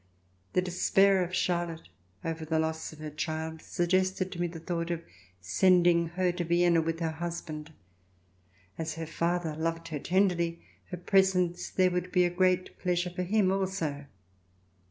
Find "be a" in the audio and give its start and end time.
12.11-12.31